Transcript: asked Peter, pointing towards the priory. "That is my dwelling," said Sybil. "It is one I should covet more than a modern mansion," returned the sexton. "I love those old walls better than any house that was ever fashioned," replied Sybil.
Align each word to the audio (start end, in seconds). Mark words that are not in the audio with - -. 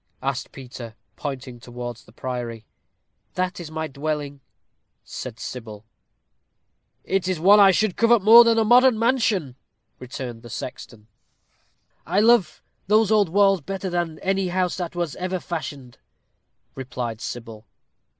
asked 0.23 0.51
Peter, 0.51 0.95
pointing 1.15 1.59
towards 1.59 2.05
the 2.05 2.11
priory. 2.11 2.65
"That 3.35 3.59
is 3.59 3.69
my 3.69 3.85
dwelling," 3.85 4.41
said 5.03 5.39
Sybil. 5.39 5.85
"It 7.03 7.27
is 7.27 7.39
one 7.39 7.59
I 7.59 7.69
should 7.69 7.95
covet 7.97 8.23
more 8.23 8.43
than 8.43 8.57
a 8.57 8.63
modern 8.63 8.97
mansion," 8.97 9.57
returned 9.99 10.41
the 10.41 10.49
sexton. 10.49 11.05
"I 12.03 12.19
love 12.19 12.63
those 12.87 13.11
old 13.11 13.29
walls 13.29 13.61
better 13.61 13.91
than 13.91 14.17
any 14.23 14.47
house 14.47 14.75
that 14.77 14.95
was 14.95 15.15
ever 15.17 15.39
fashioned," 15.39 15.99
replied 16.73 17.21
Sybil. 17.21 17.67